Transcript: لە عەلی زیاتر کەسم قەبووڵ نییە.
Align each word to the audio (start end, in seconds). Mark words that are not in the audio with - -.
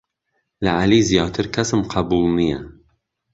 لە 0.63 0.71
عەلی 0.79 1.01
زیاتر 1.09 1.45
کەسم 1.55 1.81
قەبووڵ 1.91 2.29
نییە. 2.39 2.59